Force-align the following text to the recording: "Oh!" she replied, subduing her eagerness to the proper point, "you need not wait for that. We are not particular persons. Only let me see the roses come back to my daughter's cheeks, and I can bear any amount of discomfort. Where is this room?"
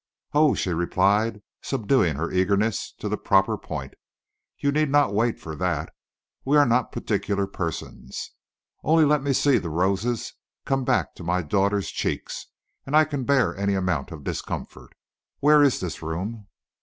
"Oh!" 0.33 0.55
she 0.55 0.71
replied, 0.73 1.43
subduing 1.61 2.15
her 2.15 2.31
eagerness 2.31 2.91
to 2.97 3.07
the 3.07 3.19
proper 3.19 3.55
point, 3.55 3.93
"you 4.57 4.71
need 4.71 4.89
not 4.89 5.13
wait 5.13 5.39
for 5.39 5.55
that. 5.57 5.93
We 6.43 6.57
are 6.57 6.65
not 6.65 6.91
particular 6.91 7.45
persons. 7.45 8.31
Only 8.83 9.05
let 9.05 9.21
me 9.21 9.31
see 9.31 9.59
the 9.59 9.69
roses 9.69 10.33
come 10.65 10.83
back 10.85 11.13
to 11.17 11.23
my 11.23 11.43
daughter's 11.43 11.91
cheeks, 11.91 12.47
and 12.83 12.95
I 12.97 13.05
can 13.05 13.25
bear 13.25 13.55
any 13.55 13.75
amount 13.75 14.09
of 14.09 14.23
discomfort. 14.23 14.93
Where 15.39 15.61
is 15.61 15.79
this 15.79 16.01
room?" 16.01 16.47